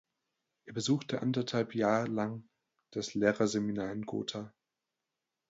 [0.65, 2.49] Er besuchte anderthalb Jahr lang
[2.89, 4.51] das Lehrerseminar in Gotha.